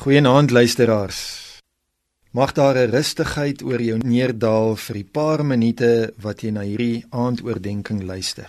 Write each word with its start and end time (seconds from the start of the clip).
Goeienaand 0.00 0.50
luisteraars. 0.50 1.18
Mag 2.30 2.52
daar 2.52 2.74
'n 2.74 2.90
rustigheid 2.90 3.62
oor 3.62 3.82
jou 3.82 3.98
neerdal 3.98 4.76
vir 4.76 4.94
die 4.94 5.08
paar 5.12 5.44
minute 5.44 6.12
wat 6.16 6.40
jy 6.40 6.50
na 6.50 6.60
hierdie 6.60 7.04
aandoordenking 7.10 8.02
luister. 8.02 8.48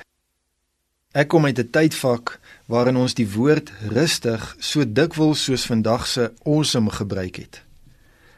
Ek 1.12 1.28
kom 1.28 1.46
uit 1.46 1.60
'n 1.60 1.70
tydvak 1.70 2.40
waarin 2.66 2.96
ons 2.96 3.14
die 3.14 3.32
woord 3.34 3.72
rustig 3.90 4.56
so 4.60 4.94
dikwels 4.94 5.44
soos 5.44 5.66
vandag 5.66 6.08
se 6.08 6.32
awesome 6.46 6.90
gebruik 6.90 7.36
het. 7.36 7.62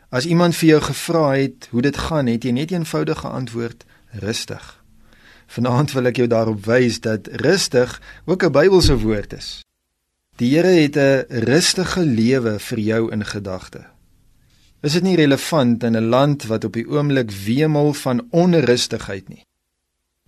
As 0.10 0.26
iemand 0.26 0.56
vir 0.56 0.70
jou 0.70 0.82
gevra 0.82 1.32
het 1.32 1.68
hoe 1.72 1.82
dit 1.82 1.98
gaan, 1.98 2.28
het 2.28 2.44
jy 2.44 2.52
net 2.52 2.72
eenvoudig 2.72 3.20
geantwoord 3.20 3.86
rustig. 4.12 4.84
Vanaand 5.48 5.92
wil 5.92 6.06
ek 6.06 6.16
jou 6.16 6.28
daarop 6.28 6.66
wys 6.66 7.00
dat 7.00 7.28
rustig 7.28 8.02
ook 8.26 8.44
'n 8.44 8.52
Bybelse 8.52 8.98
woord 8.98 9.34
is. 9.34 9.64
Die 10.42 10.50
Here 10.56 10.68
het 10.68 10.98
'n 10.98 11.26
rustige 11.46 12.06
lewe 12.06 12.60
vir 12.60 12.80
jou 12.80 13.12
in 13.12 13.26
gedagte. 13.26 13.86
Is 14.82 14.94
dit 14.94 15.04
nie 15.04 15.16
relevant 15.16 15.84
in 15.84 15.96
'n 15.96 16.10
land 16.10 16.44
wat 16.44 16.64
op 16.64 16.74
die 16.74 16.88
oomblik 16.90 17.32
wemel 17.32 17.94
van 17.94 18.28
onrustigheid 18.30 19.30
nie? 19.30 19.46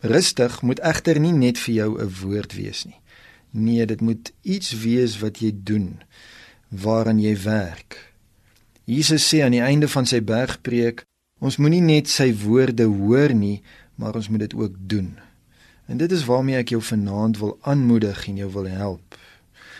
Rustig 0.01 0.61
moet 0.61 0.79
egter 0.79 1.19
nie 1.19 1.31
net 1.31 1.57
vir 1.57 1.73
jou 1.73 2.01
'n 2.01 2.13
woord 2.21 2.53
wees 2.53 2.85
nie. 2.85 3.01
Nee, 3.49 3.85
dit 3.85 4.01
moet 4.01 4.33
iets 4.41 4.79
wees 4.79 5.19
wat 5.19 5.39
jy 5.39 5.51
doen, 5.63 6.01
waaraan 6.69 7.19
jy 7.19 7.41
werk. 7.41 8.13
Jesus 8.83 9.33
sê 9.33 9.41
aan 9.41 9.51
die 9.51 9.61
einde 9.61 9.87
van 9.87 10.05
sy 10.05 10.21
bergpreek, 10.23 11.05
ons 11.39 11.57
moenie 11.57 11.81
net 11.81 12.09
sy 12.09 12.35
woorde 12.35 12.83
hoor 12.83 13.33
nie, 13.33 13.61
maar 13.95 14.15
ons 14.15 14.29
moet 14.29 14.39
dit 14.39 14.53
ook 14.53 14.75
doen. 14.77 15.17
En 15.85 15.97
dit 15.97 16.11
is 16.11 16.25
waarmee 16.25 16.55
ek 16.55 16.69
jou 16.69 16.81
vanaand 16.81 17.37
wil 17.37 17.57
aanmoedig 17.61 18.27
en 18.27 18.35
jou 18.35 18.51
wil 18.51 18.67
help. 18.67 19.17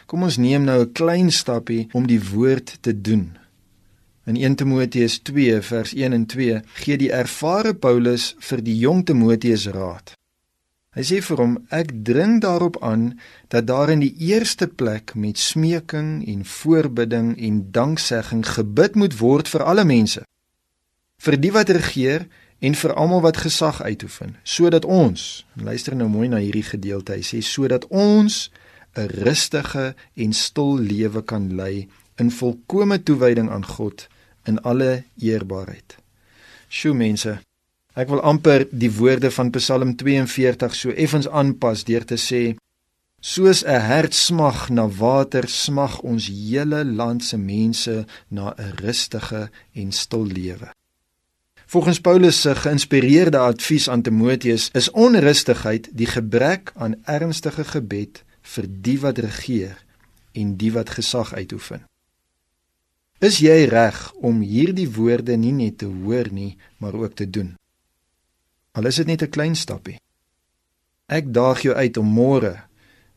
Kom 0.06 0.22
ons 0.24 0.38
neem 0.38 0.64
nou 0.64 0.82
'n 0.82 0.92
klein 0.92 1.32
stappie 1.32 1.88
om 1.94 2.08
die 2.08 2.22
woord 2.22 2.78
te 2.82 3.02
doen. 3.02 3.38
In 4.26 4.36
1 4.36 4.56
Timoteus 4.56 5.20
2 5.20 5.62
vers 5.62 5.94
1 5.94 6.14
en 6.14 6.26
2 6.26 6.62
gee 6.74 6.98
die 6.98 7.12
ervare 7.12 7.74
Paulus 7.74 8.36
vir 8.40 8.62
die 8.62 8.78
jong 8.78 9.06
Timoteus 9.06 9.66
raad. 9.68 10.14
Hy 10.96 11.04
sê 11.04 11.22
vir 11.22 11.38
hom: 11.38 11.58
"Ek 11.70 11.90
dring 12.04 12.42
daarop 12.42 12.78
aan 12.84 13.20
dat 13.48 13.68
daar 13.68 13.90
in 13.90 14.00
die 14.00 14.16
eerste 14.18 14.68
plek 14.68 15.16
met 15.16 15.38
smeking 15.38 16.28
en 16.28 16.46
voorbidding 16.46 17.38
en 17.38 17.72
danksegging 17.72 18.46
gebid 18.46 18.96
moet 18.96 19.20
word 19.20 19.48
vir 19.48 19.64
alle 19.64 19.86
mense, 19.86 20.24
vir 21.18 21.38
die 21.38 21.52
wat 21.52 21.70
regeer 21.70 22.28
en 22.60 22.76
vir 22.76 22.94
almal 22.94 23.22
wat 23.22 23.38
gesag 23.38 23.82
uitoefen, 23.82 24.38
sodat 24.44 24.86
ons, 24.86 25.46
luister 25.54 25.96
nou 25.96 26.08
mooi 26.10 26.28
na 26.28 26.38
hierdie 26.38 26.64
gedeelte, 26.64 27.14
hy 27.14 27.22
sê 27.22 27.42
sodat 27.42 27.86
ons 27.90 28.52
'n 28.96 29.10
rustige 29.26 29.96
en 30.16 30.34
stil 30.34 30.80
lewe 30.80 31.22
kan 31.24 31.56
lei 31.56 31.88
in 32.16 32.32
volkomme 32.32 33.04
toewyding 33.04 33.50
aan 33.50 33.66
God 33.66 34.08
in 34.44 34.62
alle 34.62 35.04
eerbaarheid. 35.20 35.98
Sjoe 36.70 36.94
mense, 36.94 37.40
ek 37.96 38.10
wil 38.12 38.22
amper 38.22 38.68
die 38.72 38.92
woorde 38.92 39.32
van 39.32 39.52
Psalm 39.56 39.96
42 39.96 40.76
so 40.76 40.90
effens 40.90 41.28
aanpas 41.28 41.84
deur 41.88 42.06
te 42.06 42.18
sê 42.20 42.44
soos 43.20 43.64
'n 43.64 43.82
hert 43.90 44.14
smag 44.14 44.70
na 44.70 44.86
water 44.88 45.48
smag 45.48 46.02
ons 46.02 46.28
hele 46.28 46.86
land 46.86 47.24
se 47.24 47.38
mense 47.38 48.06
na 48.28 48.54
'n 48.58 48.74
rustige 48.84 49.50
en 49.74 49.92
stil 49.92 50.26
lewe. 50.26 50.70
Volgens 51.66 52.00
Paulus 52.02 52.42
se 52.42 52.56
geïnspireerde 52.56 53.38
advies 53.38 53.90
aan 53.90 54.02
Timoteus 54.02 54.70
is 54.74 54.92
onrustigheid 54.92 55.90
die 55.92 56.06
gebrek 56.06 56.72
aan 56.76 56.96
ernstige 57.04 57.64
gebed 57.64 58.24
vir 58.54 58.70
die 58.70 58.98
wat 59.02 59.20
regeer 59.26 59.76
en 60.38 60.56
die 60.60 60.72
wat 60.76 60.94
gesag 60.98 61.34
uitoefen. 61.34 61.86
Is 63.24 63.40
jy 63.40 63.66
reg 63.72 64.00
om 64.22 64.42
hierdie 64.44 64.90
woorde 64.92 65.38
nie 65.40 65.54
net 65.56 65.80
te 65.82 65.88
hoor 65.88 66.28
nie, 66.32 66.58
maar 66.78 66.94
ook 66.94 67.16
te 67.16 67.30
doen? 67.30 67.56
Al 68.76 68.92
is 68.92 69.00
dit 69.00 69.08
net 69.08 69.24
'n 69.24 69.30
klein 69.30 69.56
stappie. 69.56 70.00
Ek 71.08 71.34
daag 71.34 71.62
jou 71.62 71.76
uit 71.76 71.98
om 71.98 72.08
môre 72.08 72.64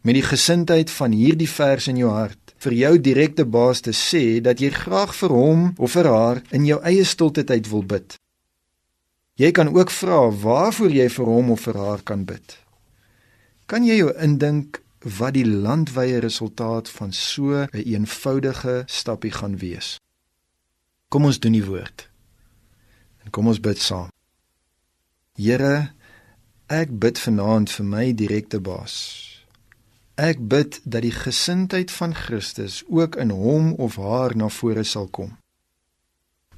met 0.03 0.15
die 0.15 0.23
gesindheid 0.23 0.91
van 0.91 1.13
hierdie 1.13 1.49
vers 1.51 1.89
in 1.89 1.97
jou 1.97 2.11
hart 2.11 2.55
vir 2.59 2.73
jou 2.73 2.99
direkte 2.99 3.45
baas 3.45 3.81
te 3.81 3.93
sê 3.93 4.41
dat 4.41 4.61
jy 4.61 4.71
graag 4.71 5.15
vir 5.15 5.31
hom 5.31 5.75
of 5.79 5.93
vir 5.93 6.07
haar 6.07 6.43
in 6.51 6.67
jou 6.67 6.81
eie 6.83 7.05
stilte 7.05 7.45
tyd 7.45 7.69
wil 7.71 7.83
bid. 7.83 8.17
Jy 9.39 9.51
kan 9.53 9.69
ook 9.71 9.91
vra 9.91 10.31
waarvoor 10.31 10.91
jy 10.91 11.09
vir 11.09 11.27
hom 11.27 11.51
of 11.51 11.61
vir 11.61 11.77
haar 11.79 12.03
kan 12.03 12.25
bid. 12.25 12.57
Kan 13.67 13.85
jy 13.87 14.01
jou 14.01 14.13
indink 14.19 14.81
wat 15.17 15.35
die 15.35 15.47
landwyse 15.47 16.19
resultaat 16.19 16.89
van 16.91 17.13
so 17.13 17.63
'n 17.63 17.69
een 17.73 17.87
eenvoudige 17.95 18.83
stappie 18.87 19.31
gaan 19.31 19.57
wees. 19.57 20.01
Kom 21.09 21.25
ons 21.25 21.41
doen 21.41 21.53
die 21.53 21.65
woord. 21.65 22.11
En 23.25 23.31
kom 23.31 23.47
ons 23.47 23.61
bid 23.61 23.79
saam. 23.79 24.11
Here, 25.35 25.93
ek 26.67 26.99
bid 26.99 27.19
vanaand 27.19 27.71
vir 27.71 27.85
my 27.85 28.15
direkte 28.15 28.61
baas. 28.61 28.95
Ek 30.15 30.41
bid 30.49 30.81
dat 30.85 31.03
die 31.03 31.15
gesindheid 31.15 31.91
van 31.91 32.15
Christus 32.15 32.83
ook 32.89 33.17
in 33.17 33.31
hom 33.31 33.73
of 33.73 33.97
haar 33.97 34.37
na 34.37 34.49
vore 34.49 34.83
sal 34.85 35.07
kom. 35.07 35.37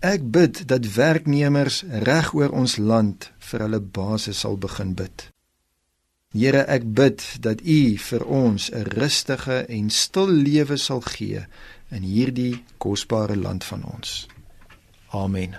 Ek 0.01 0.23
bid 0.31 0.63
dat 0.69 0.95
werknemers 0.95 1.83
reg 2.09 2.33
oor 2.35 2.51
ons 2.57 2.77
land 2.77 3.29
vir 3.51 3.61
hulle 3.61 3.81
basis 3.81 4.41
sal 4.41 4.57
begin 4.57 4.95
bid. 4.97 5.29
Here, 6.31 6.63
ek 6.71 6.85
bid 6.95 7.23
dat 7.43 7.63
U 7.67 7.81
vir 7.99 8.25
ons 8.25 8.71
'n 8.71 8.87
rustige 8.95 9.67
en 9.67 9.91
stil 9.91 10.31
lewe 10.31 10.77
sal 10.77 11.03
gee 11.03 11.43
in 11.91 12.03
hierdie 12.03 12.63
kosbare 12.79 13.37
land 13.37 13.65
van 13.65 13.83
ons. 13.85 14.29
Amen. 15.11 15.59